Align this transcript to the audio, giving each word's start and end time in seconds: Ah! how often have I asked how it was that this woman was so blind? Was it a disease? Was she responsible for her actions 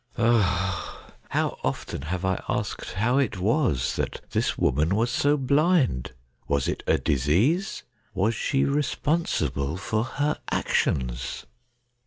Ah! 0.17 1.13
how 1.29 1.59
often 1.63 2.01
have 2.01 2.25
I 2.25 2.41
asked 2.49 2.93
how 2.93 3.19
it 3.19 3.37
was 3.37 3.95
that 3.97 4.19
this 4.31 4.57
woman 4.57 4.95
was 4.95 5.11
so 5.11 5.37
blind? 5.37 6.13
Was 6.47 6.67
it 6.67 6.81
a 6.87 6.97
disease? 6.97 7.83
Was 8.15 8.33
she 8.33 8.65
responsible 8.65 9.77
for 9.77 10.03
her 10.03 10.39
actions 10.49 11.45